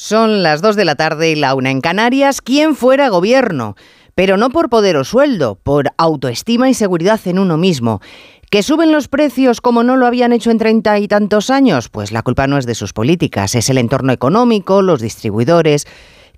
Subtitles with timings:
[0.00, 2.40] Son las 2 de la tarde y la una en Canarias.
[2.40, 3.74] ¿Quién fuera gobierno?
[4.14, 8.00] Pero no por poder o sueldo, por autoestima y seguridad en uno mismo.
[8.48, 11.88] ¿Que suben los precios como no lo habían hecho en treinta y tantos años?
[11.88, 15.84] Pues la culpa no es de sus políticas, es el entorno económico, los distribuidores.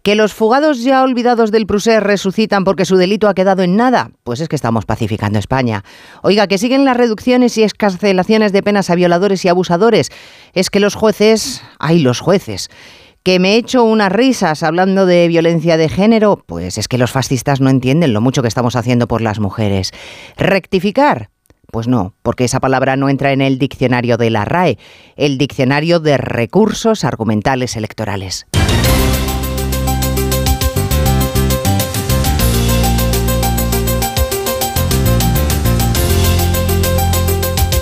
[0.03, 4.13] ¿Que los fugados ya olvidados del Prusé resucitan porque su delito ha quedado en nada?
[4.25, 5.85] Pues es que estamos pacificando España.
[6.23, 10.09] Oiga, que siguen las reducciones y escarcelaciones de penas a violadores y abusadores.
[10.55, 12.71] Es que los jueces, hay los jueces
[13.23, 17.13] que me he hecho unas risas hablando de violencia de género, pues es que los
[17.13, 19.93] fascistas no entienden lo mucho que estamos haciendo por las mujeres.
[20.37, 21.31] ¿Rectificar?
[21.71, 24.79] Pues no, porque esa palabra no entra en el diccionario de la RAE,
[25.17, 28.47] el diccionario de recursos argumentales electorales.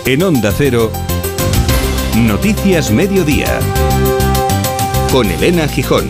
[0.04, 0.90] En Onda Cero,
[2.16, 3.60] Noticias Mediodía
[5.12, 6.08] con Elena Gijón.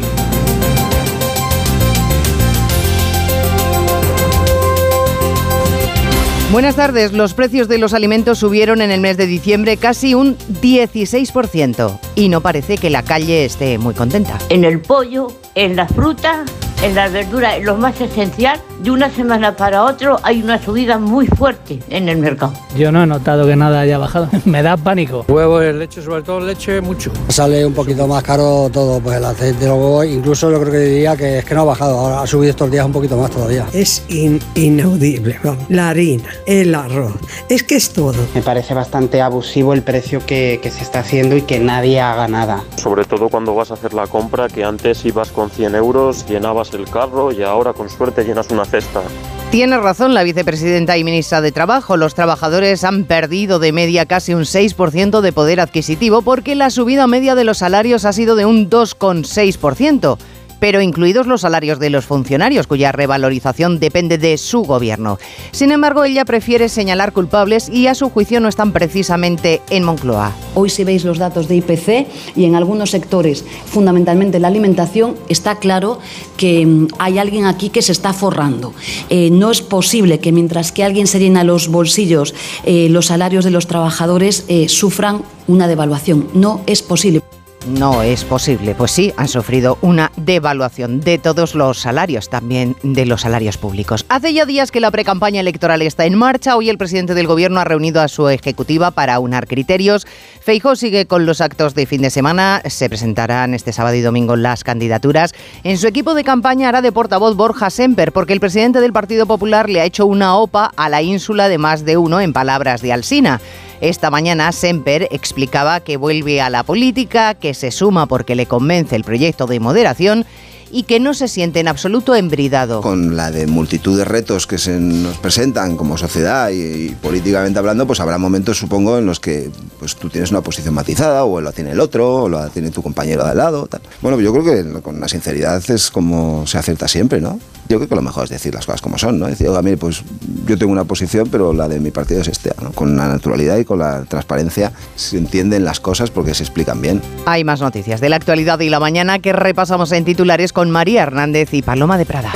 [6.50, 7.12] Buenas tardes.
[7.12, 12.28] Los precios de los alimentos subieron en el mes de diciembre casi un 16% y
[12.30, 14.38] no parece que la calle esté muy contenta.
[14.48, 16.44] En el pollo, en la fruta,
[16.82, 21.26] en las verduras, lo más esencial, de una semana para otro hay una subida muy
[21.26, 22.52] fuerte en el mercado.
[22.76, 25.24] Yo no he notado que nada haya bajado, me da pánico.
[25.28, 27.10] Huevos, leche, sobre todo leche, mucho.
[27.28, 30.78] Sale un poquito más caro todo, pues el aceite, los huevos, incluso yo creo que
[30.78, 33.30] diría que es que no ha bajado, ahora ha subido estos días un poquito más
[33.30, 33.66] todavía.
[33.72, 37.14] Es inaudible, la harina, el arroz,
[37.48, 38.18] es que es todo.
[38.34, 42.28] Me parece bastante abusivo el precio que, que se está haciendo y que nadie haga
[42.28, 42.62] nada.
[42.76, 46.67] Sobre todo cuando vas a hacer la compra, que antes ibas con 100 euros, llenabas
[46.76, 49.02] el carro y ahora con suerte llenas una cesta.
[49.50, 51.96] Tiene razón la vicepresidenta y ministra de Trabajo.
[51.96, 57.06] Los trabajadores han perdido de media casi un 6% de poder adquisitivo porque la subida
[57.06, 60.18] media de los salarios ha sido de un 2,6%
[60.60, 65.18] pero incluidos los salarios de los funcionarios, cuya revalorización depende de su gobierno.
[65.52, 70.32] Sin embargo, ella prefiere señalar culpables y a su juicio no están precisamente en Moncloa.
[70.54, 75.56] Hoy si veis los datos de IPC y en algunos sectores, fundamentalmente la alimentación, está
[75.56, 76.00] claro
[76.36, 78.72] que mm, hay alguien aquí que se está forrando.
[79.10, 83.44] Eh, no es posible que mientras que alguien se llena los bolsillos, eh, los salarios
[83.44, 86.28] de los trabajadores eh, sufran una devaluación.
[86.34, 87.22] No es posible.
[87.68, 88.74] No es posible.
[88.74, 94.06] Pues sí, han sufrido una devaluación de todos los salarios, también de los salarios públicos.
[94.08, 96.56] Hace ya días que la precampaña electoral está en marcha.
[96.56, 100.06] Hoy el presidente del gobierno ha reunido a su ejecutiva para unar criterios.
[100.40, 102.62] Feijó sigue con los actos de fin de semana.
[102.64, 105.34] Se presentarán este sábado y domingo las candidaturas.
[105.62, 109.26] En su equipo de campaña hará de portavoz Borja Semper, porque el presidente del Partido
[109.26, 112.80] Popular le ha hecho una OPA a la ínsula de más de uno, en palabras
[112.80, 113.40] de Alsina.
[113.80, 118.96] Esta mañana Semper explicaba que vuelve a la política, que se suma porque le convence
[118.96, 120.26] el proyecto de moderación
[120.70, 122.80] y que no se siente en absoluto embridado.
[122.80, 127.86] Con la de multitud de retos que se nos presentan como sociedad y, políticamente hablando,
[127.86, 131.52] pues habrá momentos, supongo, en los que pues tú tienes una posición matizada, o lo
[131.52, 133.66] tiene el otro, o lo tiene tu compañero de al lado.
[133.66, 133.80] Tal.
[134.00, 137.38] Bueno, yo creo que con la sinceridad es como se acerta siempre, ¿no?
[137.68, 139.26] Yo creo que lo mejor es decir las cosas como son, ¿no?
[139.26, 140.02] Decir, oiga, mire, pues
[140.46, 142.72] yo tengo una posición, pero la de mi partido es esta, ¿no?
[142.72, 147.02] Con la naturalidad y con la transparencia se entienden las cosas porque se explican bien.
[147.26, 151.04] Hay más noticias de la actualidad y la mañana que repasamos en titulares con María
[151.04, 152.32] Hernández y Paloma de Prada.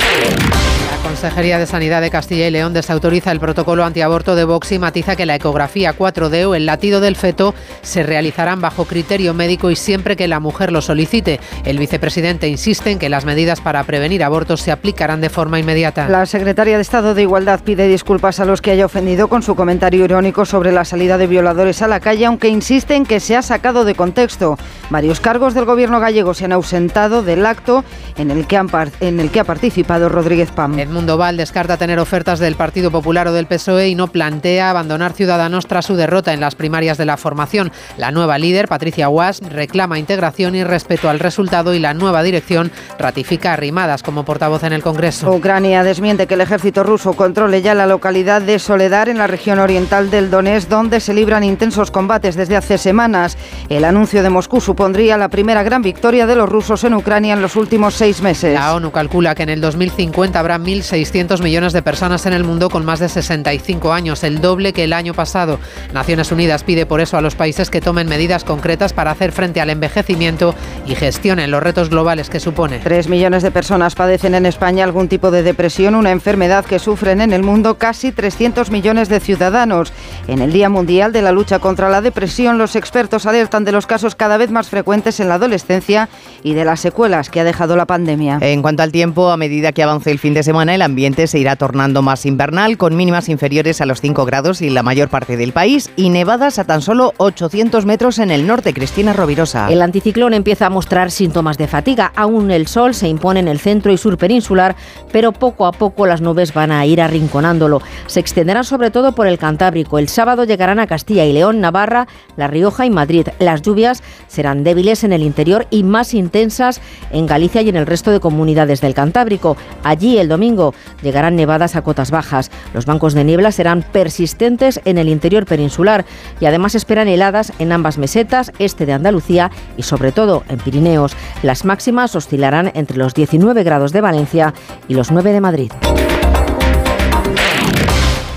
[1.03, 5.17] Consejería de Sanidad de Castilla y León desautoriza el protocolo antiaborto de Vox y matiza
[5.17, 9.75] que la ecografía 4D o el latido del feto se realizarán bajo criterio médico y
[9.75, 11.41] siempre que la mujer lo solicite.
[11.65, 16.07] El vicepresidente insiste en que las medidas para prevenir abortos se aplicarán de forma inmediata.
[16.07, 19.55] La secretaria de Estado de Igualdad pide disculpas a los que haya ofendido con su
[19.55, 23.35] comentario irónico sobre la salida de violadores a la calle, aunque insiste en que se
[23.35, 24.57] ha sacado de contexto.
[24.89, 27.83] Varios cargos del gobierno gallego se han ausentado del acto
[28.17, 28.55] en el que,
[29.01, 30.73] en el que ha participado Rodríguez Pam.
[30.93, 35.13] Edmundo Val descarta tener ofertas del Partido Popular o del PSOE y no plantea abandonar
[35.13, 37.71] Ciudadanos tras su derrota en las primarias de la formación.
[37.97, 42.71] La nueva líder, Patricia Guas, reclama integración y respeto al resultado y la nueva dirección
[42.99, 45.33] ratifica arrimadas como portavoz en el Congreso.
[45.33, 49.57] Ucrania desmiente que el ejército ruso controle ya la localidad de Soledar en la región
[49.57, 53.35] oriental del Donetsk, donde se libran intensos combates desde hace semanas.
[53.67, 57.41] El anuncio de Moscú supondría la primera gran victoria de los rusos en Ucrania en
[57.41, 58.53] los últimos seis meses.
[58.53, 62.43] La ONU calcula que en el 2050 habrá mil 600 millones de personas en el
[62.43, 65.59] mundo con más de 65 años, el doble que el año pasado.
[65.93, 69.61] Naciones Unidas pide por eso a los países que tomen medidas concretas para hacer frente
[69.61, 72.79] al envejecimiento y gestionen los retos globales que supone.
[72.79, 77.21] Tres millones de personas padecen en España algún tipo de depresión, una enfermedad que sufren
[77.21, 79.93] en el mundo casi 300 millones de ciudadanos.
[80.27, 83.87] En el Día Mundial de la Lucha contra la Depresión, los expertos alertan de los
[83.87, 86.09] casos cada vez más frecuentes en la adolescencia
[86.43, 88.37] y de las secuelas que ha dejado la pandemia.
[88.41, 91.39] En cuanto al tiempo, a medida que avance el fin de semana, el ambiente se
[91.39, 95.37] irá tornando más invernal, con mínimas inferiores a los 5 grados en la mayor parte
[95.37, 98.73] del país y nevadas a tan solo 800 metros en el norte.
[98.73, 99.69] Cristina Rovirosa.
[99.69, 102.11] El anticiclón empieza a mostrar síntomas de fatiga.
[102.15, 104.75] Aún el sol se impone en el centro y sur peninsular,
[105.11, 107.81] pero poco a poco las nubes van a ir arrinconándolo.
[108.07, 109.99] Se extenderán sobre todo por el Cantábrico.
[109.99, 113.27] El sábado llegarán a Castilla y León, Navarra, La Rioja y Madrid.
[113.39, 116.81] Las lluvias serán débiles en el interior y más intensas
[117.11, 119.57] en Galicia y en el resto de comunidades del Cantábrico.
[119.83, 120.62] Allí el domingo
[121.01, 122.49] llegarán nevadas a cotas bajas.
[122.73, 126.05] Los bancos de niebla serán persistentes en el interior peninsular
[126.39, 131.15] y además esperan heladas en ambas mesetas, este de Andalucía y sobre todo en Pirineos.
[131.41, 134.53] Las máximas oscilarán entre los 19 grados de Valencia
[134.87, 135.71] y los 9 de Madrid.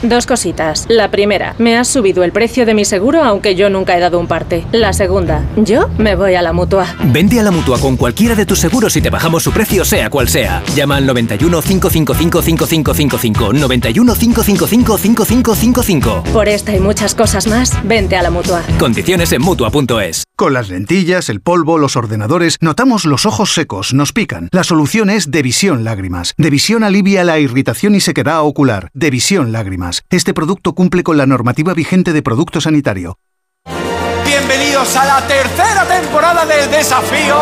[0.02, 0.84] Dos cositas.
[0.88, 4.19] La primera, me has subido el precio de mi seguro aunque yo nunca he dado
[4.19, 4.66] un parte.
[4.72, 6.87] La segunda, yo me voy a la mutua.
[7.04, 10.10] Vende a la mutua con cualquiera de tus seguros y te bajamos su precio, sea
[10.10, 10.62] cual sea.
[10.75, 13.52] Llama al 91 555 5555.
[13.52, 16.25] 91 555 5555.
[16.32, 18.62] Por esta y muchas cosas más, vente a la mutua.
[18.78, 20.25] Condiciones en mutua.es.
[20.37, 24.50] Con las lentillas, el polvo, los ordenadores, notamos los ojos secos, nos pican.
[24.52, 26.34] La solución es Devisión Lágrimas.
[26.37, 28.90] Devisión alivia la irritación y sequedad ocular.
[28.92, 29.86] Devisión Lágrimas.
[30.11, 33.19] Este producto cumple con la normativa vigente de producto sanitario.
[34.25, 37.37] Bienvenidos a la tercera temporada del desafío.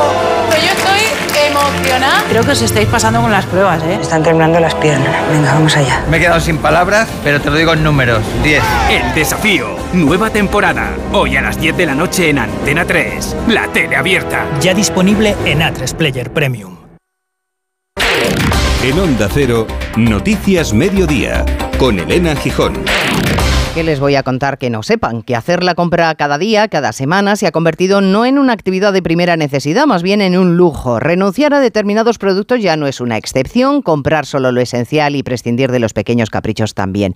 [0.51, 1.01] Yo estoy
[1.49, 2.23] emocionada.
[2.29, 3.99] Creo que os estáis pasando con las pruebas, ¿eh?
[4.01, 5.29] Están temblando las piernas.
[5.31, 6.05] Venga, vamos allá.
[6.11, 8.23] Me he quedado sin palabras, pero te lo digo en números.
[8.43, 8.63] 10.
[8.91, 9.77] El desafío.
[9.95, 10.91] Nueva temporada.
[11.13, 13.37] Hoy a las 10 de la noche en Antena 3.
[13.49, 14.47] La tele abierta.
[14.61, 16.84] Ya disponible en A3 Player Premium.
[18.85, 19.67] En Onda Cero,
[19.97, 21.47] Noticias Mediodía,
[21.79, 22.75] con Elena Gijón.
[23.75, 25.23] ¿Qué les voy a contar que no sepan?
[25.23, 28.93] Que hacer la compra cada día, cada semana, se ha convertido no en una actividad
[28.93, 31.01] de primera necesidad, más bien en un lujo.
[31.01, 35.73] Renunciar a determinados productos ya no es una excepción, comprar solo lo esencial y prescindir
[35.73, 37.15] de los pequeños caprichos también.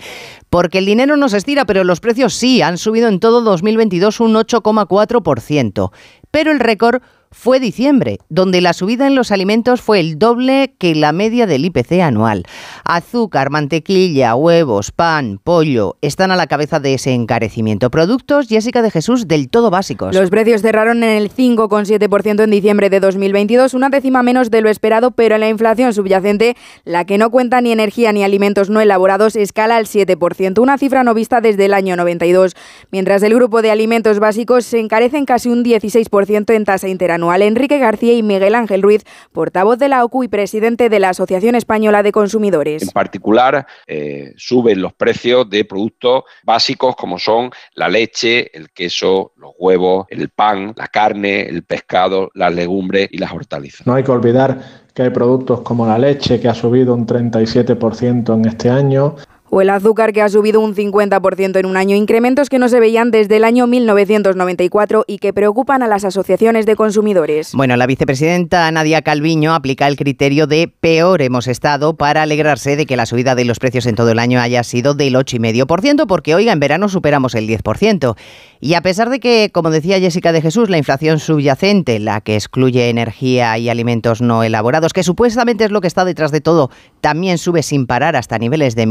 [0.48, 4.20] Porque el dinero no se estira, pero los precios sí, han subido en todo 2022
[4.20, 5.90] un 8,4%.
[6.30, 10.94] Pero el récord fue diciembre, donde la subida en los alimentos fue el doble que
[10.94, 12.44] la media del IPC anual.
[12.84, 17.90] Azúcar, mantequilla, huevos, pan, pollo están a la cabeza de ese encarecimiento.
[17.90, 20.14] Productos, Jessica de Jesús, del todo básicos.
[20.14, 24.70] Los precios cerraron en el 5,7% en diciembre de 2022, una décima menos de lo
[24.70, 28.80] esperado, pero en la inflación subyacente, la que no cuenta ni energía ni alimentos no
[28.80, 32.56] elaborados, escala al 7%, una cifra no vista desde el año 92,
[32.90, 37.42] mientras el grupo de alimentos básicos se encarecen casi un 16% en tasa interanual anual.
[37.42, 41.54] Enrique García y Miguel Ángel Ruiz, portavoz de la OCU y presidente de la Asociación
[41.54, 42.82] Española de Consumidores.
[42.82, 49.32] En particular, eh, suben los precios de productos básicos como son la leche, el queso,
[49.36, 53.86] los huevos, el pan, la carne, el pescado, las legumbres y las hortalizas.
[53.86, 54.58] No hay que olvidar
[54.94, 59.16] que hay productos como la leche que ha subido un 37% en este año
[59.50, 62.80] o el azúcar que ha subido un 50% en un año, incrementos que no se
[62.80, 67.52] veían desde el año 1994 y que preocupan a las asociaciones de consumidores.
[67.54, 72.86] Bueno, la vicepresidenta Nadia Calviño aplica el criterio de peor hemos estado para alegrarse de
[72.86, 76.34] que la subida de los precios en todo el año haya sido del 8,5%, porque
[76.34, 78.16] oiga, en verano superamos el 10%.
[78.60, 82.34] Y a pesar de que, como decía Jessica de Jesús, la inflación subyacente, la que
[82.34, 86.70] excluye energía y alimentos no elaborados, que supuestamente es lo que está detrás de todo,
[87.00, 88.86] también sube sin parar hasta niveles de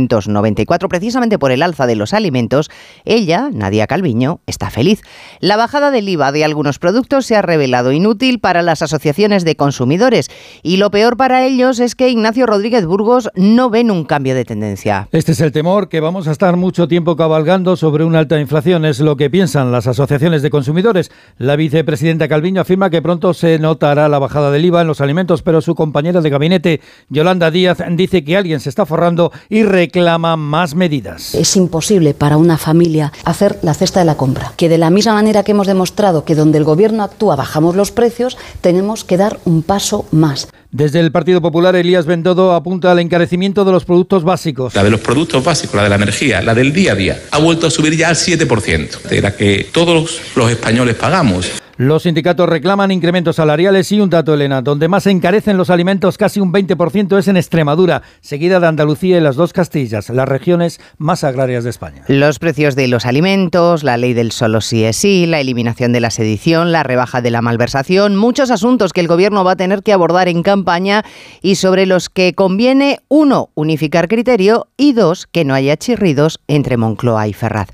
[0.00, 2.70] 1994, precisamente por el alza de los alimentos,
[3.04, 5.02] ella, Nadia Calviño, está feliz.
[5.40, 9.56] La bajada del IVA de algunos productos se ha revelado inútil para las asociaciones de
[9.56, 10.30] consumidores
[10.62, 14.44] y lo peor para ellos es que Ignacio Rodríguez Burgos no ven un cambio de
[14.44, 15.08] tendencia.
[15.12, 18.84] Este es el temor que vamos a estar mucho tiempo cabalgando sobre una alta inflación.
[18.84, 21.10] Es lo que piensan las asociaciones de consumidores.
[21.38, 25.42] La vicepresidenta Calviño afirma que pronto se notará la bajada del IVA en los alimentos,
[25.42, 30.36] pero su compañera de gabinete, Yolanda Díaz, dice que alguien se está forrando y reclama
[30.36, 31.34] más medidas.
[31.34, 34.52] Es imposible para una familia hacer la cesta de la compra.
[34.56, 37.90] Que de la misma manera que hemos demostrado que donde el gobierno actúa bajamos los
[37.90, 40.48] precios, tenemos que dar un paso más.
[40.70, 44.76] Desde el Partido Popular, Elías Bendodo apunta al encarecimiento de los productos básicos.
[44.76, 47.38] La de los productos básicos, la de la energía, la del día a día, ha
[47.38, 51.50] vuelto a subir ya al 7%, de la que todos los españoles pagamos.
[51.80, 56.18] Los sindicatos reclaman incrementos salariales y un dato, Elena, donde más se encarecen los alimentos,
[56.18, 60.78] casi un 20% es en Extremadura, seguida de Andalucía y las dos Castillas, las regiones
[60.98, 62.02] más agrarias de España.
[62.06, 66.00] Los precios de los alimentos, la ley del solo sí es sí, la eliminación de
[66.00, 69.82] la sedición, la rebaja de la malversación, muchos asuntos que el gobierno va a tener
[69.82, 71.02] que abordar en campaña
[71.40, 76.76] y sobre los que conviene, uno, unificar criterio y dos, que no haya chirridos entre
[76.76, 77.70] Moncloa y Ferraz.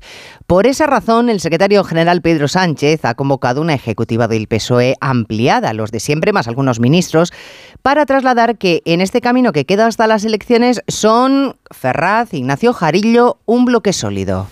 [0.47, 5.73] Por esa razón, el secretario general Pedro Sánchez ha convocado una ejecutiva del PSOE ampliada,
[5.73, 7.33] los de siempre más algunos ministros,
[7.81, 13.39] para trasladar que en este camino que queda hasta las elecciones son Ferraz, Ignacio Jarillo,
[13.45, 14.47] un bloque sólido.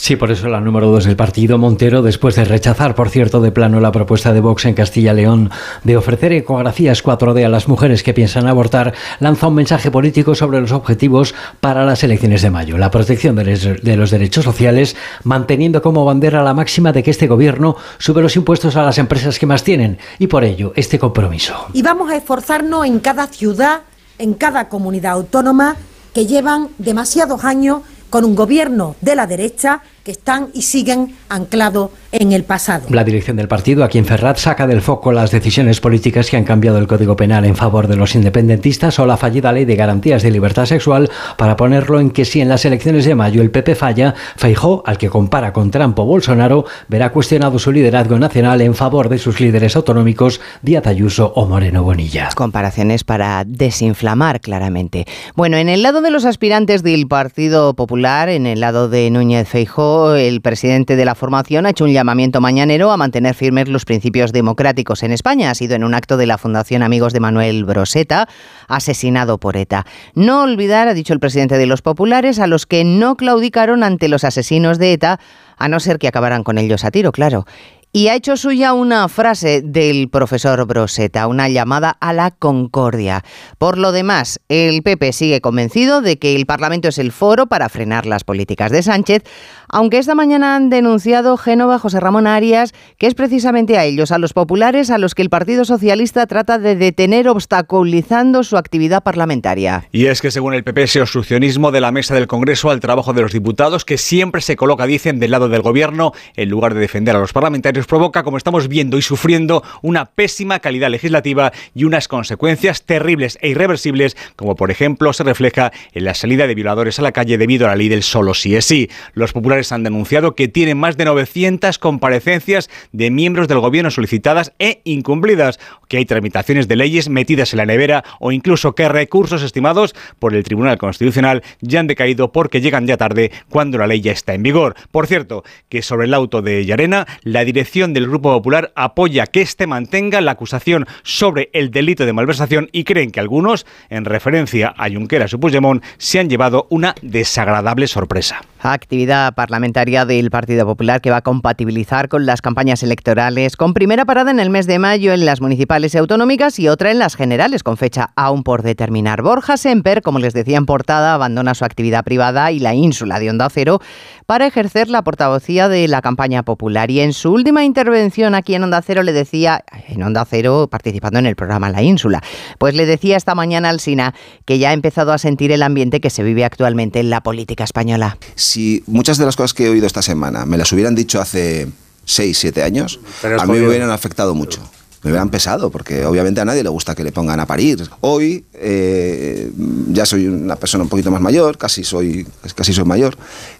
[0.00, 3.50] Sí, por eso la número dos del partido, Montero, después de rechazar, por cierto, de
[3.50, 5.50] plano la propuesta de Vox en Castilla-León
[5.82, 10.60] de ofrecer ecografías 4D a las mujeres que piensan abortar, lanza un mensaje político sobre
[10.60, 12.78] los objetivos para las elecciones de mayo.
[12.78, 17.76] La protección de los derechos sociales, manteniendo como bandera la máxima de que este gobierno
[17.98, 21.66] sube los impuestos a las empresas que más tienen y por ello este compromiso.
[21.72, 23.80] Y vamos a esforzarnos en cada ciudad,
[24.18, 25.74] en cada comunidad autónoma
[26.14, 31.90] que llevan demasiados años con un gobierno de la derecha que están y siguen anclados
[32.12, 32.86] en el pasado.
[32.88, 36.44] La dirección del partido aquí en Ferrat saca del foco las decisiones políticas que han
[36.44, 40.22] cambiado el Código Penal en favor de los independentistas o la fallida ley de garantías
[40.22, 43.74] de libertad sexual para ponerlo en que si en las elecciones de mayo el PP
[43.74, 48.74] falla, Feijó, al que compara con Trump o Bolsonaro, verá cuestionado su liderazgo nacional en
[48.74, 52.30] favor de sus líderes autonómicos Díaz Ayuso o Moreno Bonilla.
[52.34, 55.04] Comparaciones para desinflamar claramente.
[55.34, 59.46] Bueno, en el lado de los aspirantes del Partido Popular, en el lado de Núñez
[59.46, 63.84] Feijó, el presidente de la formación ha hecho un llamamiento mañanero a mantener firmes los
[63.84, 65.50] principios democráticos en España.
[65.50, 68.28] Ha sido en un acto de la Fundación Amigos de Manuel Broseta,
[68.68, 69.86] asesinado por ETA.
[70.14, 74.08] No olvidar, ha dicho el presidente de los populares, a los que no claudicaron ante
[74.08, 75.20] los asesinos de ETA,
[75.56, 77.44] a no ser que acabaran con ellos a tiro, claro
[77.92, 83.24] y ha hecho suya una frase del profesor Broseta, una llamada a la concordia.
[83.58, 87.68] Por lo demás, el PP sigue convencido de que el Parlamento es el foro para
[87.68, 89.22] frenar las políticas de Sánchez,
[89.68, 94.18] aunque esta mañana han denunciado Génova José Ramón Arias que es precisamente a ellos, a
[94.18, 99.88] los populares, a los que el Partido Socialista trata de detener obstaculizando su actividad parlamentaria.
[99.92, 103.12] Y es que según el PP ese obstruccionismo de la mesa del Congreso al trabajo
[103.12, 106.80] de los diputados, que siempre se coloca, dicen, del lado del gobierno, en lugar de
[106.80, 111.84] defender a los parlamentarios, provoca, como estamos viendo y sufriendo, una pésima calidad legislativa y
[111.84, 116.98] unas consecuencias terribles e irreversibles, como por ejemplo se refleja en la salida de violadores
[116.98, 118.90] a la calle debido a la ley del solo sí es sí.
[119.14, 124.52] Los populares han denunciado que tienen más de 900 comparecencias de miembros del gobierno solicitadas
[124.58, 125.58] e incumplidas,
[125.88, 130.34] que hay tramitaciones de leyes metidas en la nevera o incluso que recursos estimados por
[130.34, 134.34] el Tribunal Constitucional ya han decaído porque llegan ya tarde cuando la ley ya está
[134.34, 134.74] en vigor.
[134.90, 139.42] Por cierto, que sobre el auto de Llarena, la dirección del Grupo Popular apoya que
[139.42, 144.74] éste mantenga la acusación sobre el delito de malversación y creen que algunos, en referencia
[144.76, 148.40] a Junqueras y Puigdemont, se han llevado una desagradable sorpresa.
[148.60, 154.04] Actividad parlamentaria del Partido Popular que va a compatibilizar con las campañas electorales, con primera
[154.04, 157.62] parada en el mes de mayo en las municipales autonómicas y otra en las generales,
[157.62, 159.22] con fecha aún por determinar.
[159.22, 163.30] Borja Semper, como les decía en portada, abandona su actividad privada y la ínsula de
[163.30, 163.80] Onda Cero
[164.26, 166.90] para ejercer la portavocía de la campaña popular.
[166.90, 171.18] Y en su última intervención aquí en Onda Cero le decía, en Onda Cero participando
[171.18, 172.22] en el programa La Ínsula,
[172.58, 176.00] pues le decía esta mañana al Sina que ya ha empezado a sentir el ambiente
[176.00, 178.18] que se vive actualmente en la política española.
[178.48, 181.68] Si muchas de las cosas que he oído esta semana me las hubieran dicho hace
[182.06, 184.62] 6, 7 años, a mí me hubieran afectado mucho
[185.02, 187.88] me hubieran pesado, porque obviamente a nadie le gusta que le pongan a parir.
[188.00, 189.48] Hoy eh,
[189.92, 192.26] ya soy una persona un poquito más mayor, casi soy,
[192.56, 193.16] casi soy mayor,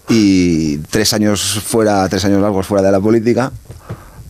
[0.09, 3.53] y tres años fuera, tres años largos fuera de la política,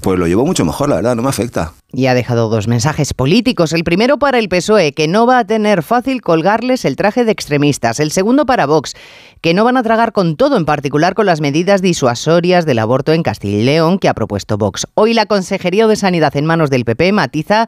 [0.01, 1.73] pues lo llevo mucho mejor, la verdad, no me afecta.
[1.91, 3.73] Y ha dejado dos mensajes políticos.
[3.73, 7.31] El primero para el PSOE, que no va a tener fácil colgarles el traje de
[7.31, 7.99] extremistas.
[7.99, 8.95] El segundo para Vox,
[9.41, 13.13] que no van a tragar con todo, en particular con las medidas disuasorias del aborto
[13.13, 14.87] en Castilla y León que ha propuesto Vox.
[14.93, 17.67] Hoy la Consejería de Sanidad en manos del PP matiza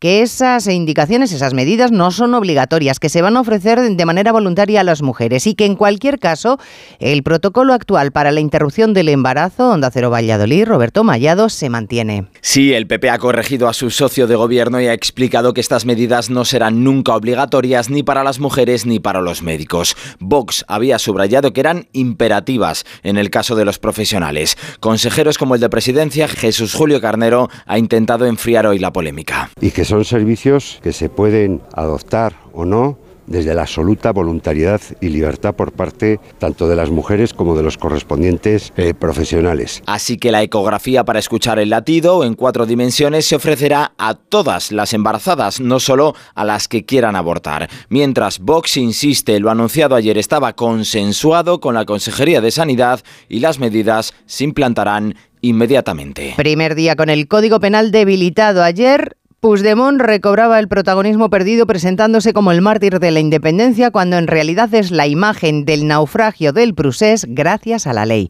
[0.00, 4.32] que esas indicaciones, esas medidas no son obligatorias, que se van a ofrecer de manera
[4.32, 6.58] voluntaria a las mujeres y que en cualquier caso
[7.00, 12.24] el protocolo actual para la interrupción del embarazo, Onda Cero Valladolid, Roberto Mallado, se mantiene.
[12.40, 15.84] Sí, el PP ha corregido a su socio de gobierno y ha explicado que estas
[15.84, 19.96] medidas no serán nunca obligatorias ni para las mujeres ni para los médicos.
[20.18, 24.56] Vox había subrayado que eran imperativas en el caso de los profesionales.
[24.80, 29.50] Consejeros como el de Presidencia, Jesús Julio Carnero, ha intentado enfriar hoy la polémica.
[29.60, 35.08] Y que son servicios que se pueden adoptar o no desde la absoluta voluntariedad y
[35.08, 39.82] libertad por parte tanto de las mujeres como de los correspondientes eh, profesionales.
[39.86, 44.70] Así que la ecografía para escuchar el latido en cuatro dimensiones se ofrecerá a todas
[44.70, 47.68] las embarazadas, no solo a las que quieran abortar.
[47.88, 53.58] Mientras Vox insiste, lo anunciado ayer estaba consensuado con la Consejería de Sanidad y las
[53.58, 56.34] medidas se implantarán inmediatamente.
[56.36, 59.16] Primer día con el Código Penal debilitado ayer.
[59.40, 64.74] Puigdemont recobraba el protagonismo perdido presentándose como el mártir de la independencia cuando en realidad
[64.74, 68.28] es la imagen del naufragio del Prusés gracias a la ley.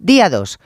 [0.00, 0.58] Día 2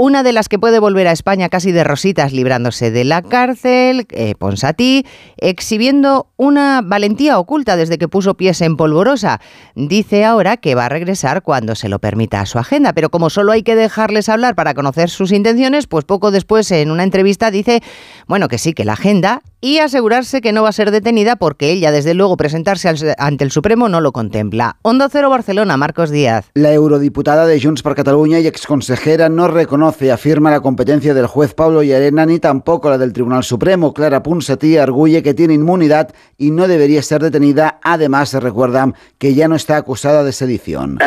[0.00, 4.06] una de las que puede volver a España casi de rositas librándose de la cárcel,
[4.12, 5.04] eh, Ponsatí,
[5.36, 9.42] exhibiendo una valentía oculta desde que puso pies en polvorosa.
[9.74, 13.28] Dice ahora que va a regresar cuando se lo permita a su agenda, pero como
[13.28, 17.50] solo hay que dejarles hablar para conocer sus intenciones, pues poco después en una entrevista
[17.50, 17.82] dice,
[18.26, 21.70] bueno, que sí, que la agenda y asegurarse que no va a ser detenida porque
[21.70, 22.88] ella, desde luego, presentarse
[23.18, 24.76] ante el Supremo no lo contempla.
[24.82, 26.50] Onda Cero Barcelona, Marcos Díaz.
[26.54, 31.54] La eurodiputada de Junts per Cataluña y exconsejera no reconoce, afirma la competencia del juez
[31.54, 33.92] Pablo Llarena ni tampoco la del Tribunal Supremo.
[33.92, 37.78] Clara Ponsatí arguye que tiene inmunidad y no debería ser detenida.
[37.82, 40.98] Además, se recuerda que ya no está acusada de sedición.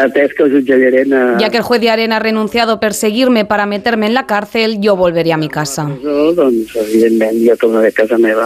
[1.40, 4.80] Ya que el juez de Arena ha renunciado a perseguirme para meterme en la cárcel,
[4.80, 5.90] yo volvería a mi casa.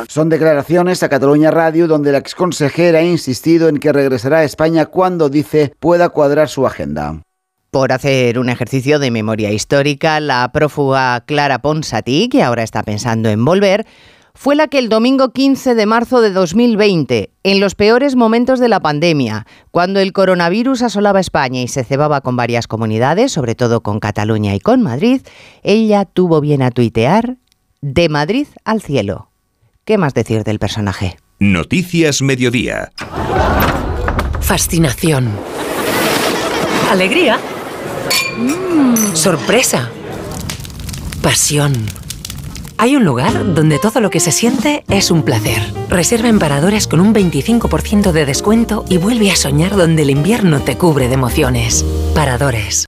[0.07, 4.85] Son declaraciones a Cataluña Radio donde la exconsejera ha insistido en que regresará a España
[4.87, 7.21] cuando dice pueda cuadrar su agenda.
[7.71, 13.29] Por hacer un ejercicio de memoria histórica, la prófuga Clara Ponsatí, que ahora está pensando
[13.29, 13.85] en volver,
[14.33, 18.67] fue la que el domingo 15 de marzo de 2020, en los peores momentos de
[18.67, 23.81] la pandemia, cuando el coronavirus asolaba España y se cebaba con varias comunidades, sobre todo
[23.81, 25.21] con Cataluña y con Madrid,
[25.63, 27.37] ella tuvo bien a tuitear
[27.81, 29.26] de Madrid al cielo.
[29.87, 31.15] ¿Qué más decir del personaje?
[31.39, 32.91] Noticias Mediodía.
[34.41, 35.29] Fascinación.
[36.91, 37.39] Alegría.
[38.37, 39.89] Mm, sorpresa.
[41.21, 41.71] Pasión.
[42.77, 45.61] Hay un lugar donde todo lo que se siente es un placer.
[45.87, 50.59] Reserva en Paradores con un 25% de descuento y vuelve a soñar donde el invierno
[50.59, 51.85] te cubre de emociones.
[52.13, 52.87] Paradores.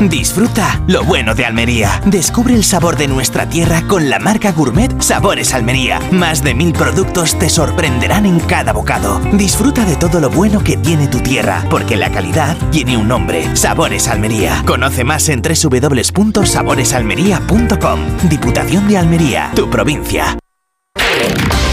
[0.00, 2.00] Disfruta lo bueno de Almería.
[2.04, 6.00] Descubre el sabor de nuestra tierra con la marca gourmet Sabores Almería.
[6.10, 9.20] Más de mil productos te sorprenderán en cada bocado.
[9.32, 13.54] Disfruta de todo lo bueno que tiene tu tierra, porque la calidad tiene un nombre.
[13.56, 14.62] Sabores Almería.
[14.66, 18.00] Conoce más en www.saboresalmería.com.
[18.28, 20.36] Diputación de Almería, tu provincia.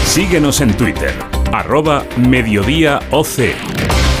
[0.06, 1.12] Síguenos en Twitter,
[1.52, 3.00] arroba Mediodía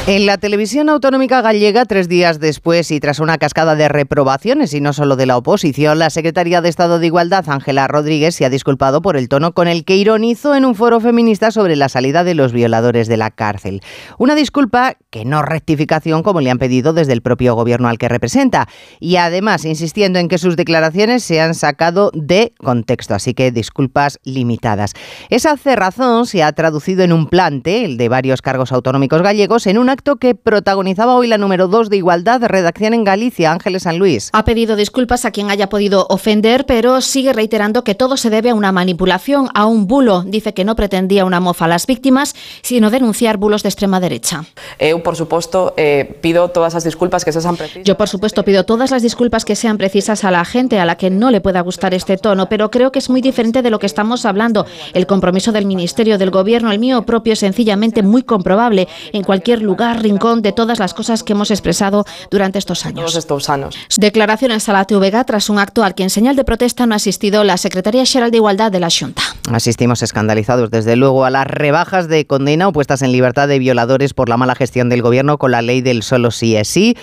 [0.08, 4.80] en la televisión autonómica gallega, tres días después y tras una cascada de reprobaciones y
[4.80, 8.50] no solo de la oposición, la secretaria de Estado de Igualdad, Ángela Rodríguez, se ha
[8.50, 12.24] disculpado por el tono con el que ironizó en un foro feminista sobre la salida
[12.24, 13.80] de los violadores de la cárcel.
[14.18, 18.08] Una disculpa que no rectificación como le han pedido desde el propio gobierno al que
[18.08, 18.66] representa.
[18.98, 24.18] Y además insistiendo en que sus declaraciones se han sacado de contexto, así que disculpas
[24.24, 24.94] limitadas.
[25.28, 29.78] Esa cerrazón se ha traducido en un plante, el de varios cargos autonómicos gallegos, en
[29.78, 33.98] una acto que protagonizaba hoy la número 2 de Igualdad, redacción en Galicia, Ángeles San
[33.98, 34.30] Luis.
[34.32, 38.50] Ha pedido disculpas a quien haya podido ofender, pero sigue reiterando que todo se debe
[38.50, 40.22] a una manipulación, a un bulo.
[40.22, 44.44] Dice que no pretendía una mofa a las víctimas, sino denunciar bulos de extrema derecha.
[44.78, 47.84] Eh, por supuesto, eh, pido todas las disculpas que sean precisas.
[47.84, 50.96] Yo, por supuesto, pido todas las disculpas que sean precisas a la gente a la
[50.96, 53.78] que no le pueda gustar este tono, pero creo que es muy diferente de lo
[53.78, 54.64] que estamos hablando.
[54.94, 59.60] El compromiso del Ministerio, del Gobierno, el mío propio, es sencillamente muy comprobable en cualquier
[59.60, 63.16] lugar rincón de todas las cosas que hemos expresado durante estos años.
[63.16, 63.76] estos años.
[63.96, 66.96] Declaraciones a la TVG tras un acto al que en señal de protesta no ha
[66.96, 69.22] asistido la Secretaría General de Igualdad de la Junta.
[69.50, 74.14] Asistimos escandalizados desde luego a las rebajas de condena o puestas en libertad de violadores
[74.14, 76.96] por la mala gestión del gobierno con la ley del solo sí es sí.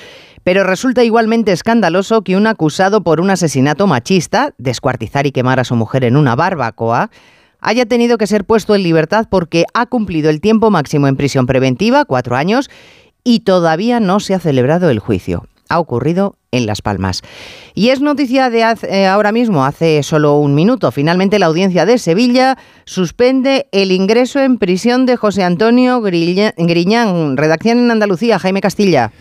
[0.44, 5.64] Pero resulta igualmente escandaloso que un acusado por un asesinato machista, descuartizar y quemar a
[5.64, 7.12] su mujer en una barbacoa,
[7.62, 11.46] haya tenido que ser puesto en libertad porque ha cumplido el tiempo máximo en prisión
[11.46, 12.70] preventiva, cuatro años,
[13.24, 15.46] y todavía no se ha celebrado el juicio.
[15.70, 17.22] Ha ocurrido en Las Palmas.
[17.76, 20.92] Y es noticia de eh, ahora mismo, hace solo un minuto.
[20.92, 27.38] Finalmente la audiencia de Sevilla suspende el ingreso en prisión de José Antonio Griñán.
[27.38, 29.12] Redacción en Andalucía, Jaime Castilla.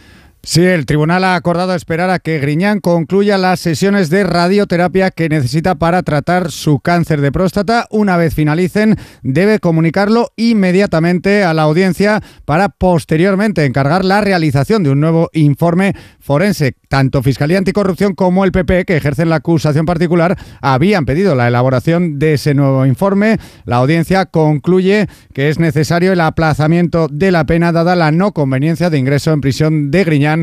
[0.51, 5.29] Sí, el tribunal ha acordado esperar a que Griñán concluya las sesiones de radioterapia que
[5.29, 7.87] necesita para tratar su cáncer de próstata.
[7.91, 14.89] Una vez finalicen, debe comunicarlo inmediatamente a la audiencia para posteriormente encargar la realización de
[14.89, 16.75] un nuevo informe forense.
[16.89, 22.19] Tanto Fiscalía Anticorrupción como el PP, que ejercen la acusación particular, habían pedido la elaboración
[22.19, 23.37] de ese nuevo informe.
[23.67, 28.89] La audiencia concluye que es necesario el aplazamiento de la pena dada la no conveniencia
[28.89, 30.38] de ingreso en prisión de Griñán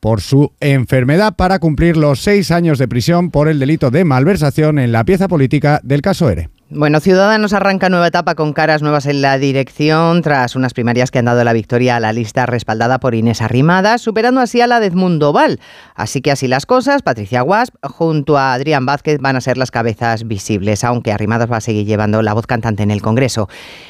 [0.00, 4.78] por su enfermedad para cumplir los seis años de prisión por el delito de malversación
[4.78, 6.50] en la pieza política del caso ERE.
[6.70, 11.18] Bueno, Ciudadanos arranca nueva etapa con caras nuevas en la dirección tras unas primarias que
[11.18, 14.80] han dado la victoria a la lista respaldada por Inés Arrimadas, superando así a la
[14.80, 15.60] de Edmundo Val.
[15.94, 19.70] Así que así las cosas, Patricia Guasp junto a Adrián Vázquez van a ser las
[19.70, 23.46] cabezas visibles, aunque Arrimadas va a seguir llevando la voz cantante en el Congreso.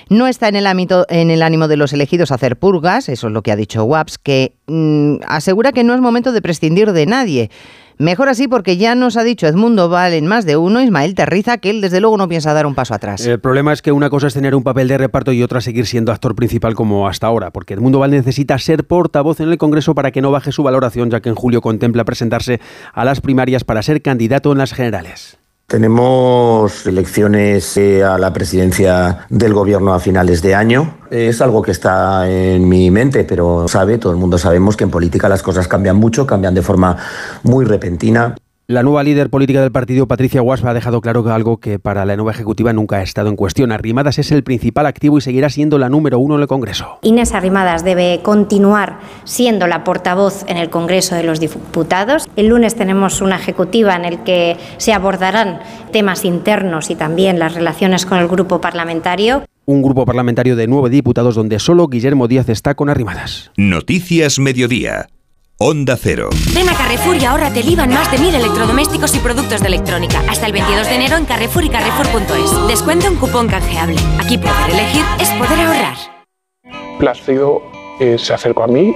[0.09, 3.33] No está en el, ámbito, en el ánimo de los elegidos hacer purgas, eso es
[3.33, 7.07] lo que ha dicho Guasp, que mm, asegura que no es momento de prescindir de
[7.07, 7.51] nadie.
[7.99, 11.59] Mejor así porque ya nos ha dicho Edmundo Val en más de uno, Ismael Terriza,
[11.59, 13.25] que él desde luego no piensa dar un paso atrás.
[13.25, 15.87] El problema es que una cosa es tener un papel de reparto y otra seguir
[15.87, 19.95] siendo actor principal como hasta ahora, porque Edmundo Val necesita ser portavoz en el Congreso
[19.95, 22.61] para que no baje su valoración, ya que en julio contempla presentarse
[22.93, 25.39] a las primarias para ser candidato en las generales.
[25.67, 30.99] Tenemos elecciones eh, a la presidencia del gobierno a finales de año.
[31.11, 34.91] Es algo que está en mi mente, pero sabe, todo el mundo sabemos que en
[34.91, 36.99] política las cosas cambian mucho, cambian de forma
[37.43, 38.37] muy repentina.
[38.67, 42.07] La nueva líder política del partido, Patricia Guaspa, ha dejado claro que algo que para
[42.07, 43.73] la nueva ejecutiva nunca ha estado en cuestión.
[43.73, 46.99] Arrimadas es el principal activo y seguirá siendo la número uno en el Congreso.
[47.03, 52.27] Inés Arrimadas debe continuar siendo la portavoz en el Congreso de los Diputados.
[52.37, 55.61] El lunes tenemos una ejecutiva en el que se abordarán
[55.93, 59.43] temas internos y también las relaciones con el grupo parlamentario.
[59.67, 63.51] Un grupo parlamentario de nueve diputados donde solo Guillermo Díaz está con Arrimadas.
[63.59, 65.09] Noticias Mediodía.
[65.59, 66.31] Onda Cero.
[66.53, 69.69] Ven a Carrefour y ahorrate el IVA en más de mil electrodomésticos y productos de
[69.69, 70.21] electrónica.
[70.29, 72.67] Hasta el 22 de enero en Carrefour y Carrefour.es.
[72.67, 73.97] Descuento un cupón canjeable.
[74.19, 75.95] Aquí poder elegir es poder ahorrar.
[76.99, 77.63] Plácido
[78.01, 78.93] eh, se acercó a mí.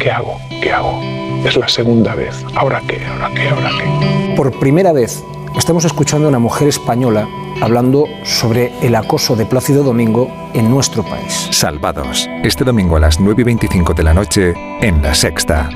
[0.00, 0.40] ¿Qué hago?
[0.60, 1.00] ¿Qué hago?
[1.44, 2.44] Es la segunda vez.
[2.56, 3.06] ¿Ahora qué?
[3.06, 3.48] ¿Ahora qué?
[3.48, 4.34] ¿Ahora qué?
[4.34, 5.22] Por primera vez
[5.56, 7.28] estamos escuchando a una mujer española
[7.60, 11.48] hablando sobre el acoso de Plácido Domingo en nuestro país.
[11.50, 15.68] Salvados, este domingo a las 9 y 25 de la noche en La Sexta.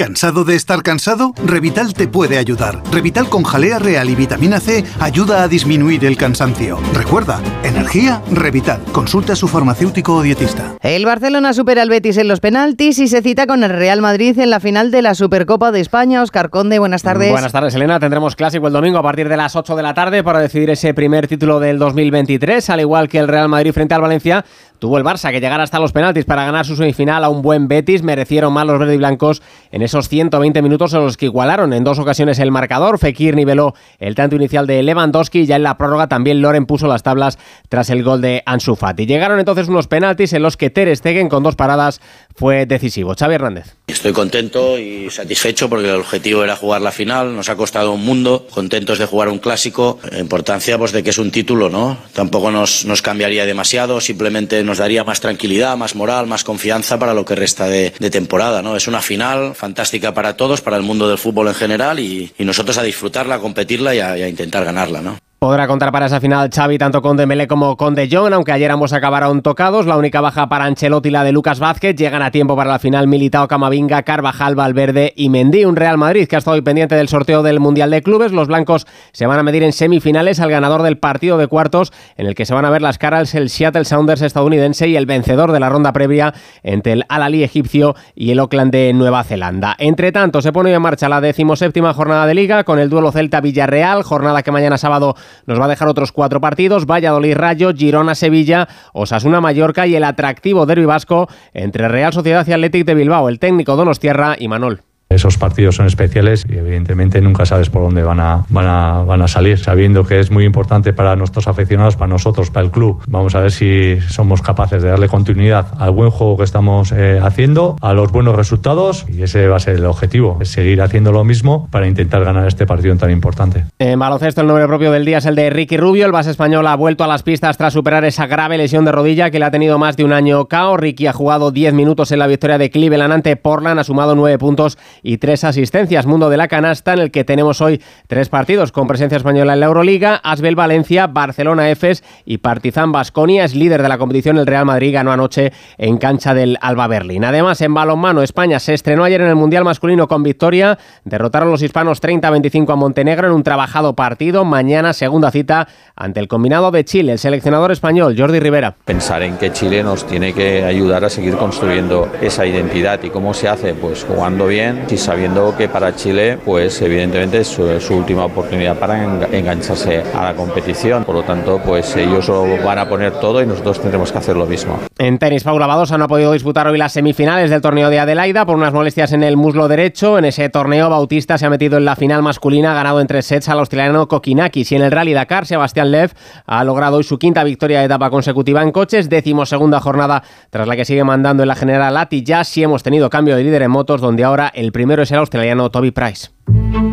[0.00, 1.34] ¿Cansado de estar cansado?
[1.44, 2.82] Revital te puede ayudar.
[2.90, 6.78] Revital con jalea real y vitamina C ayuda a disminuir el cansancio.
[6.94, 8.80] Recuerda, energía, Revital.
[8.92, 10.76] Consulta a su farmacéutico o dietista.
[10.80, 14.38] El Barcelona supera al Betis en los penaltis y se cita con el Real Madrid
[14.38, 16.22] en la final de la Supercopa de España.
[16.22, 17.30] Oscar Conde, buenas tardes.
[17.30, 18.00] Buenas tardes, Elena.
[18.00, 20.94] Tendremos clásico el domingo a partir de las 8 de la tarde para decidir ese
[20.94, 24.46] primer título del 2023, al igual que el Real Madrid frente al Valencia
[24.80, 27.68] Tuvo el Barça que llegar hasta los penaltis para ganar su semifinal a un buen
[27.68, 28.02] Betis.
[28.02, 31.82] Merecieron más los verde y blancos en esos 120 minutos en los que igualaron en
[31.82, 33.00] dos ocasiones el marcador.
[33.00, 35.46] Fekir niveló el tanto inicial de Lewandowski.
[35.46, 39.04] Ya en la prórroga también Loren puso las tablas tras el gol de Ansu Fati.
[39.04, 42.00] Llegaron entonces unos penaltis en los que Ter Stegen con dos paradas
[42.36, 43.14] fue decisivo.
[43.18, 43.79] Xavi Hernández.
[43.90, 47.34] Estoy contento y satisfecho porque el objetivo era jugar la final.
[47.34, 48.46] Nos ha costado un mundo.
[48.50, 49.98] Contentos de jugar un clásico.
[50.18, 51.98] Importancia pues de que es un título, ¿no?
[52.12, 54.00] Tampoco nos, nos cambiaría demasiado.
[54.00, 58.62] Simplemente nos daría más tranquilidad, más moral, más confianza para lo que resta de, temporada.
[58.62, 58.76] ¿no?
[58.76, 62.78] Es una final fantástica para todos, para el mundo del fútbol en general y, nosotros
[62.78, 65.00] a disfrutarla, a competirla y a intentar ganarla.
[65.00, 65.18] ¿no?
[65.40, 68.70] Podrá contar para esa final Xavi tanto con Dembélé como con De Jong, aunque ayer
[68.70, 69.86] ambos acabaron tocados.
[69.86, 71.96] La única baja para Ancelotti y la de Lucas Vázquez.
[71.96, 75.64] Llegan a tiempo para la final Militao, Camavinga, Carvajal, Valverde y Mendy.
[75.64, 78.32] Un Real Madrid que ha estado hoy pendiente del sorteo del Mundial de Clubes.
[78.32, 82.26] Los blancos se van a medir en semifinales al ganador del partido de cuartos, en
[82.26, 85.52] el que se van a ver las caras el Seattle Sounders estadounidense y el vencedor
[85.52, 89.74] de la ronda previa entre el Al-Ali egipcio y el Oakland de Nueva Zelanda.
[89.78, 94.02] Entre tanto, se pone en marcha la decimoséptima jornada de Liga con el duelo Celta-Villarreal,
[94.02, 95.16] jornada que mañana sábado
[95.46, 100.04] nos va a dejar otros cuatro partidos, Valladolid Rayo, Girona Sevilla, Osasuna Mallorca y el
[100.04, 104.82] atractivo derbi vasco entre Real Sociedad y Athletic de Bilbao, el técnico Donostierra y Manol.
[105.12, 109.20] Esos partidos son especiales y evidentemente nunca sabes por dónde van a, van a, van
[109.22, 113.02] a salir, sabiendo que es muy importante para nuestros aficionados, para nosotros, para el club.
[113.08, 117.18] Vamos a ver si somos capaces de darle continuidad al buen juego que estamos eh,
[117.20, 121.24] haciendo, a los buenos resultados y ese va a ser el objetivo, seguir haciendo lo
[121.24, 123.64] mismo para intentar ganar este partido tan importante.
[123.80, 126.68] En baloncesto el nombre propio del día es el de Ricky Rubio, el base español
[126.68, 129.50] ha vuelto a las pistas tras superar esa grave lesión de rodilla que le ha
[129.50, 130.76] tenido más de un año cao.
[130.76, 134.38] Ricky ha jugado 10 minutos en la victoria de Cleveland ante Portland, ha sumado 9
[134.38, 136.06] puntos y tres asistencias.
[136.06, 139.60] Mundo de la canasta en el que tenemos hoy tres partidos con presencia española en
[139.60, 143.44] la Euroliga, Asbel Valencia, Barcelona Efes y Partizan Basconia.
[143.44, 144.38] Es líder de la competición.
[144.38, 147.24] El Real Madrid ganó anoche en cancha del Alba Berlín.
[147.24, 150.78] Además, en balonmano, España se estrenó ayer en el Mundial Masculino con victoria.
[151.04, 154.44] Derrotaron los hispanos 30-25 a Montenegro en un trabajado partido.
[154.44, 157.12] Mañana, segunda cita ante el combinado de Chile.
[157.12, 158.74] El seleccionador español, Jordi Rivera.
[158.84, 163.02] Pensar en que Chile nos tiene que ayudar a seguir construyendo esa identidad.
[163.02, 163.74] ¿Y cómo se hace?
[163.74, 170.02] Pues jugando bien sabiendo que para Chile, pues evidentemente es su, última oportunidad para engancharse
[170.14, 171.04] a la competición.
[171.04, 174.36] Por lo tanto, pues ellos lo van a poner todo y nosotros tendremos que hacer
[174.36, 174.78] lo mismo.
[174.98, 178.46] En tenis, Paula Badosa no ha podido disputar hoy las semifinales del torneo de Adelaida
[178.46, 180.18] por unas molestias en el muslo derecho.
[180.18, 183.48] En ese torneo, Bautista se ha metido en la final masculina, ganado en tres sets
[183.48, 184.72] al australiano Kokinakis.
[184.72, 186.12] Y en el Rally Dakar, Sebastián Lev
[186.46, 190.66] ha logrado hoy su quinta victoria de etapa consecutiva en coches, décimo segunda jornada tras
[190.66, 193.62] la que sigue mandando en la general Ati Ya sí hemos tenido cambio de líder
[193.62, 196.28] en motos, donde ahora el primero es el australiano Toby Price.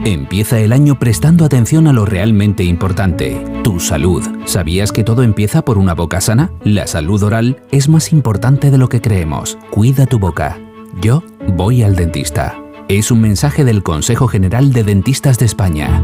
[0.03, 4.27] Empieza el año prestando atención a lo realmente importante, tu salud.
[4.43, 6.51] ¿Sabías que todo empieza por una boca sana?
[6.65, 9.57] La salud oral es más importante de lo que creemos.
[9.71, 10.57] Cuida tu boca.
[10.99, 11.23] Yo
[11.55, 12.59] voy al dentista.
[12.89, 16.03] Es un mensaje del Consejo General de Dentistas de España.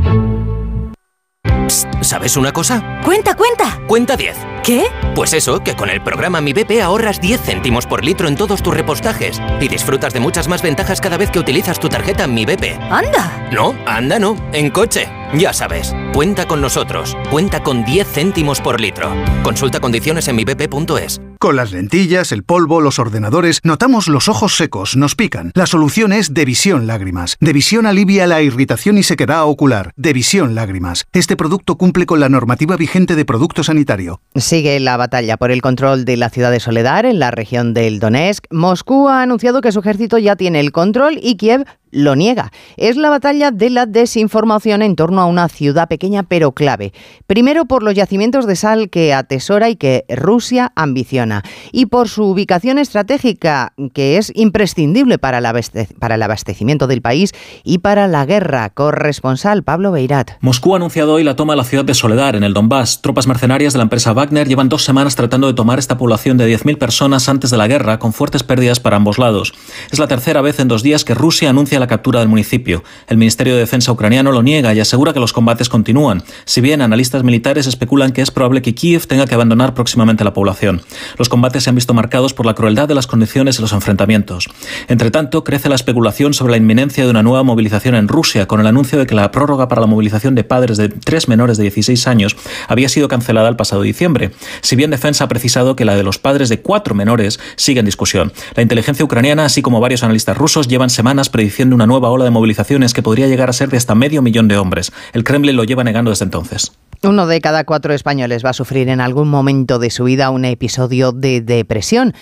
[1.99, 3.01] ¿Sabes una cosa?
[3.03, 3.77] Cuenta, cuenta.
[3.87, 4.52] Cuenta 10.
[4.63, 4.85] ¿Qué?
[5.13, 8.63] Pues eso, que con el programa Mi BP ahorras 10 céntimos por litro en todos
[8.63, 12.45] tus repostajes y disfrutas de muchas más ventajas cada vez que utilizas tu tarjeta Mi
[12.45, 12.79] BP.
[12.89, 13.49] ¡Anda!
[13.51, 15.09] No, anda no, en coche.
[15.35, 17.17] Ya sabes, cuenta con nosotros.
[17.29, 19.11] Cuenta con 10 céntimos por litro.
[19.43, 21.19] Consulta condiciones en mibp.es.
[21.39, 25.51] Con las lentillas, el polvo, los ordenadores, notamos los ojos secos, nos pican.
[25.55, 27.35] La solución es Devisión Lágrimas.
[27.41, 29.91] Devisión alivia la irritación y sequedad ocular.
[29.97, 31.03] Devisión Lágrimas.
[31.11, 34.21] Este producto cumple con la normativa vigente de producto sanitario.
[34.53, 37.99] Sigue la batalla por el control de la ciudad de Soledar en la región del
[37.99, 38.45] Donetsk.
[38.51, 42.51] Moscú ha anunciado que su ejército ya tiene el control y Kiev lo niega.
[42.75, 46.91] Es la batalla de la desinformación en torno a una ciudad pequeña pero clave.
[47.27, 51.43] Primero por los yacimientos de sal que atesora y que Rusia ambiciona.
[51.71, 57.31] Y por su ubicación estratégica que es imprescindible para el, abastecimiento del país
[57.63, 58.69] y para la guerra.
[58.69, 60.31] Corresponsal Pablo Beirat.
[60.41, 63.01] Moscú ha anunciado hoy la toma de la ciudad de Soledar en el Donbass.
[63.01, 66.51] Tropas mercenarias de la empresa Wagner llevan dos semanas tratando de tomar esta población de
[66.53, 69.53] 10.000 personas antes de la guerra con fuertes pérdidas para ambos lados.
[69.91, 72.81] Es la tercera vez en dos días que Rusia anuncia la captura del municipio.
[73.07, 76.81] El Ministerio de Defensa ucraniano lo niega y asegura que los combates continúan, si bien
[76.81, 80.81] analistas militares especulan que es probable que Kiev tenga que abandonar próximamente la población.
[81.17, 84.49] Los combates se han visto marcados por la crueldad de las condiciones de los enfrentamientos.
[84.87, 88.61] Entre tanto, crece la especulación sobre la inminencia de una nueva movilización en Rusia, con
[88.61, 91.63] el anuncio de que la prórroga para la movilización de padres de tres menores de
[91.63, 92.37] 16 años
[92.69, 96.17] había sido cancelada el pasado diciembre, si bien Defensa ha precisado que la de los
[96.17, 98.31] padres de cuatro menores sigue en discusión.
[98.55, 102.31] La inteligencia ucraniana, así como varios analistas rusos, llevan semanas prediciendo una nueva ola de
[102.31, 104.91] movilizaciones que podría llegar a ser de hasta medio millón de hombres.
[105.13, 106.71] El Kremlin lo lleva negando desde entonces.
[107.03, 110.45] Uno de cada cuatro españoles va a sufrir en algún momento de su vida un
[110.45, 112.13] episodio de depresión.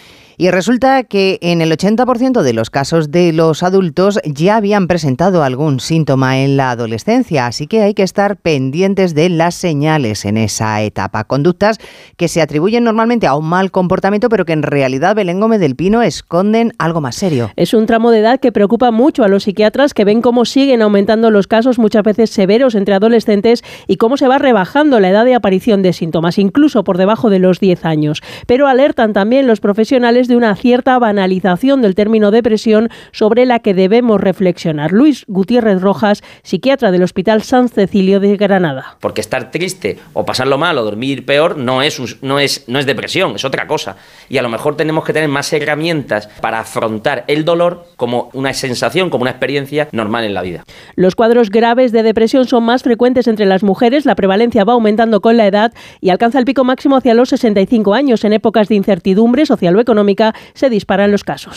[0.41, 5.43] Y resulta que en el 80% de los casos de los adultos ya habían presentado
[5.43, 10.37] algún síntoma en la adolescencia, así que hay que estar pendientes de las señales en
[10.37, 11.25] esa etapa.
[11.25, 11.77] Conductas
[12.17, 15.75] que se atribuyen normalmente a un mal comportamiento, pero que en realidad Belén Gómez del
[15.75, 17.51] Pino esconden algo más serio.
[17.55, 20.81] Es un tramo de edad que preocupa mucho a los psiquiatras que ven cómo siguen
[20.81, 25.25] aumentando los casos muchas veces severos entre adolescentes y cómo se va rebajando la edad
[25.25, 28.23] de aparición de síntomas, incluso por debajo de los 10 años.
[28.47, 33.73] Pero alertan también los profesionales de una cierta banalización del término depresión sobre la que
[33.73, 34.93] debemos reflexionar.
[34.93, 38.95] Luis Gutiérrez Rojas, psiquiatra del Hospital San Cecilio de Granada.
[39.01, 42.85] Porque estar triste o pasarlo mal o dormir peor no es, no es, no es
[42.85, 43.97] depresión, es otra cosa.
[44.29, 48.53] Y a lo mejor tenemos que tener más herramientas para afrontar el dolor como una
[48.53, 50.63] sensación, como una experiencia normal en la vida.
[50.95, 55.19] Los cuadros graves de depresión son más frecuentes entre las mujeres, la prevalencia va aumentando
[55.19, 58.75] con la edad y alcanza el pico máximo hacia los 65 años en épocas de
[58.75, 60.20] incertidumbre social o económica
[60.53, 61.53] se disparan los casos.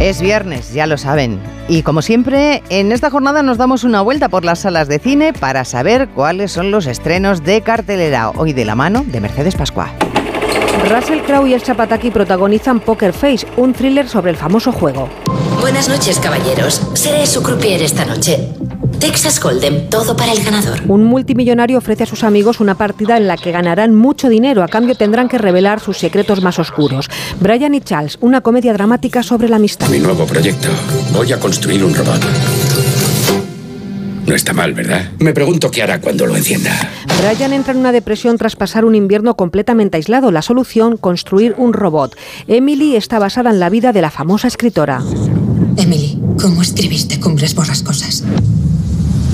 [0.00, 1.38] Es viernes, ya lo saben.
[1.68, 5.34] Y como siempre, en esta jornada nos damos una vuelta por las salas de cine
[5.34, 9.90] para saber cuáles son los estrenos de cartelera, hoy de la mano de Mercedes Pascua.
[10.88, 15.10] Russell Crowe y el Chapataki protagonizan Poker Face, un thriller sobre el famoso juego.
[15.60, 16.80] Buenas noches, caballeros.
[16.94, 18.48] Seré su croupier esta noche.
[19.00, 20.82] Texas Hold'em, todo para el ganador.
[20.86, 24.68] Un multimillonario ofrece a sus amigos una partida en la que ganarán mucho dinero, a
[24.68, 27.08] cambio tendrán que revelar sus secretos más oscuros.
[27.40, 29.88] Brian y Charles, una comedia dramática sobre la amistad.
[29.88, 30.68] Mi nuevo proyecto.
[31.14, 32.20] Voy a construir un robot.
[34.26, 35.10] No está mal, ¿verdad?
[35.18, 36.70] Me pregunto qué hará cuando lo encienda.
[37.22, 40.30] Brian entra en una depresión tras pasar un invierno completamente aislado.
[40.30, 42.16] La solución, construir un robot.
[42.46, 45.02] Emily está basada en la vida de la famosa escritora.
[45.78, 48.24] Emily, ¿cómo escribiste Cumbres Borrascosas?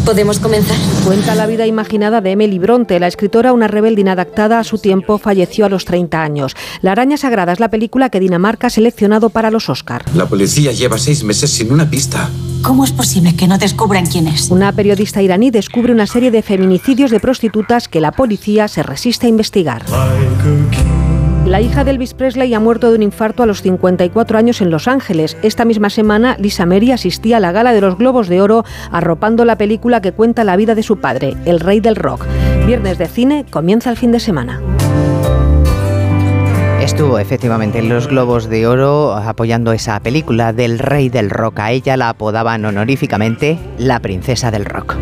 [0.06, 0.76] ¿Podemos comenzar?
[1.04, 5.18] Cuenta la vida imaginada de Emily Bronte, la escritora, una rebelde inadaptada a su tiempo,
[5.18, 6.54] falleció a los 30 años.
[6.80, 10.04] La araña sagrada es la película que Dinamarca ha seleccionado para los Oscar.
[10.14, 12.30] La policía lleva seis meses sin una pista.
[12.62, 14.48] ¿Cómo es posible que no descubran quién es?
[14.52, 19.26] Una periodista iraní descubre una serie de feminicidios de prostitutas que la policía se resiste
[19.26, 19.84] a investigar.
[21.46, 24.70] La hija de Elvis Presley ha muerto de un infarto a los 54 años en
[24.70, 25.36] Los Ángeles.
[25.42, 29.44] Esta misma semana, Lisa Mary asistía a la gala de los Globos de Oro arropando
[29.44, 32.26] la película que cuenta la vida de su padre, el rey del rock.
[32.66, 34.60] Viernes de cine comienza el fin de semana.
[36.80, 41.60] Estuvo efectivamente en los Globos de Oro apoyando esa película del rey del rock.
[41.60, 44.96] A ella la apodaban honoríficamente la princesa del rock.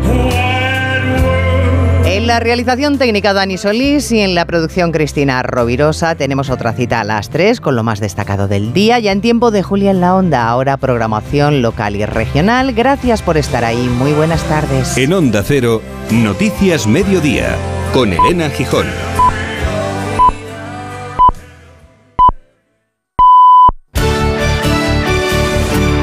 [2.07, 7.01] En la realización técnica Dani Solís y en la producción Cristina Rovirosa tenemos otra cita
[7.01, 10.01] a las 3 con lo más destacado del día, ya en tiempo de Julia en
[10.01, 12.73] la Onda, ahora programación local y regional.
[12.73, 14.95] Gracias por estar ahí, muy buenas tardes.
[14.97, 17.55] En Onda Cero, Noticias Mediodía,
[17.91, 18.85] con Elena Gijón.